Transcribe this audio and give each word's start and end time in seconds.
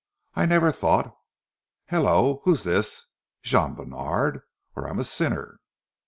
I 0.33 0.47
never 0.47 0.71
thought 0.71 1.15
Hallo! 1.85 2.41
Who's 2.43 2.63
this? 2.63 3.05
Jean 3.43 3.75
Bènard, 3.75 4.41
or 4.75 4.89
I'm 4.89 4.97
a 4.97 5.03
sinner!" 5.03 5.59